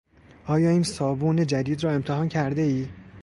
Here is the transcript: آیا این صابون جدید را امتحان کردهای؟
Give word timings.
آیا 0.45 0.69
این 0.69 0.83
صابون 0.83 1.45
جدید 1.47 1.83
را 1.83 1.91
امتحان 1.91 2.29
کردهای؟ 2.29 2.87